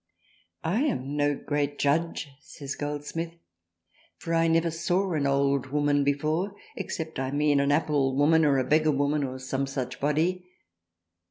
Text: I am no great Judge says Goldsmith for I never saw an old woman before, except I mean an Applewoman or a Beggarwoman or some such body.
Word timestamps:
I 0.63 0.79
am 0.85 1.15
no 1.15 1.35
great 1.35 1.77
Judge 1.77 2.29
says 2.39 2.73
Goldsmith 2.73 3.35
for 4.17 4.33
I 4.33 4.47
never 4.47 4.71
saw 4.71 5.13
an 5.13 5.27
old 5.27 5.67
woman 5.67 6.03
before, 6.03 6.55
except 6.75 7.19
I 7.19 7.29
mean 7.29 7.59
an 7.59 7.71
Applewoman 7.71 8.43
or 8.43 8.57
a 8.57 8.63
Beggarwoman 8.67 9.23
or 9.23 9.37
some 9.37 9.67
such 9.67 9.99
body. 9.99 10.47